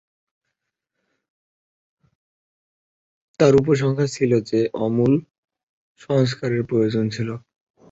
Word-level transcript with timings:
তার 3.39 3.53
উপসংহার 3.55 4.07
ছিল 4.07 4.31
যে, 4.41 4.59
আমূল 4.79 5.13
সংস্কারের 6.01 6.63
প্রয়োজন 6.63 7.05
ছিল। 7.09 7.29